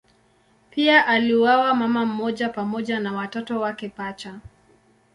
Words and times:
Pia 0.69 1.07
aliuawa 1.07 1.73
mama 1.73 2.05
mmoja 2.05 2.49
pamoja 2.49 2.99
na 2.99 3.13
watoto 3.13 3.59
wake 3.59 3.89
pacha. 3.89 4.39